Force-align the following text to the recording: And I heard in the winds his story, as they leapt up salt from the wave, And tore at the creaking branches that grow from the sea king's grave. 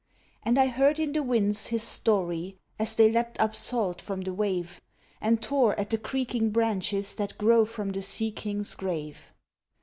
And 0.41 0.57
I 0.57 0.65
heard 0.65 0.97
in 0.97 1.13
the 1.13 1.21
winds 1.21 1.67
his 1.67 1.83
story, 1.83 2.57
as 2.79 2.95
they 2.95 3.11
leapt 3.11 3.39
up 3.39 3.55
salt 3.55 4.01
from 4.01 4.21
the 4.21 4.33
wave, 4.33 4.81
And 5.21 5.39
tore 5.39 5.79
at 5.79 5.91
the 5.91 5.99
creaking 5.99 6.49
branches 6.49 7.13
that 7.13 7.37
grow 7.37 7.65
from 7.65 7.89
the 7.89 8.01
sea 8.01 8.31
king's 8.31 8.73
grave. 8.73 9.31